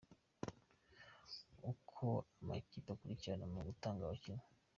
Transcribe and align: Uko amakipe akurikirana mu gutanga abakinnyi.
Uko 1.71 2.07
amakipe 2.39 2.89
akurikirana 2.91 3.45
mu 3.53 3.59
gutanga 3.69 4.01
abakinnyi. 4.03 4.45